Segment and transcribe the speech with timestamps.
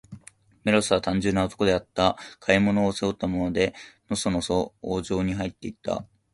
[0.63, 2.17] メロスは、単純な男であった。
[2.39, 3.75] 買い物を、背負ったままで、
[4.09, 6.07] のそのそ王城にはいって行った。